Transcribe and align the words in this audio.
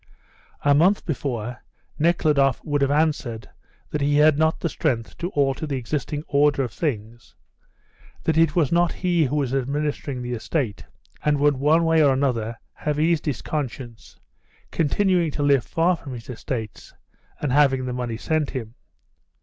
A 0.63 0.73
month 0.73 1.05
before 1.05 1.61
Nekhludoff 1.99 2.59
would 2.65 2.81
have 2.81 2.89
answered 2.89 3.51
that 3.91 4.01
he 4.01 4.15
had 4.15 4.35
not 4.35 4.59
the 4.59 4.67
strength 4.67 5.15
to 5.19 5.29
alter 5.35 5.67
the 5.67 5.75
existing 5.77 6.23
order 6.27 6.63
of 6.63 6.71
things; 6.73 7.35
that 8.23 8.35
it 8.35 8.55
was 8.55 8.71
not 8.71 8.91
he 8.91 9.25
who 9.25 9.35
was 9.35 9.53
administering 9.53 10.23
the 10.23 10.33
estate; 10.33 10.85
and 11.23 11.37
would 11.39 11.55
one 11.57 11.85
way 11.85 12.03
or 12.03 12.13
another 12.13 12.57
have 12.73 12.99
eased 12.99 13.27
his 13.27 13.43
conscience, 13.43 14.17
continuing 14.71 15.29
to 15.29 15.43
live 15.43 15.63
far 15.63 15.95
from 15.95 16.13
his 16.15 16.31
estates, 16.31 16.95
and 17.39 17.51
having 17.51 17.85
the 17.85 17.93
money 17.93 18.17
sent 18.17 18.49
him. 18.49 18.73